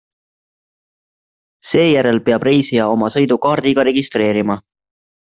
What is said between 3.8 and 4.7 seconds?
registreerima.